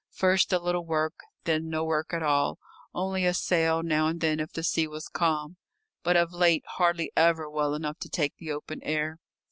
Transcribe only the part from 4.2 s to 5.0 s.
if the sea